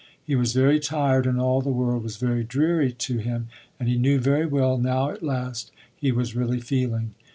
[0.25, 3.99] He was very tired and all the world was very dreary to him, and he
[3.99, 7.13] knew very well now at last, he was really feeling.